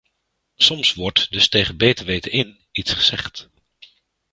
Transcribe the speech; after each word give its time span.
Soms 0.55 0.93
wordt 0.93 1.31
dus 1.31 1.49
tegen 1.49 1.77
beter 1.77 2.05
weten 2.05 2.31
in 2.31 2.59
iets 2.71 2.93
gezegd. 2.93 3.49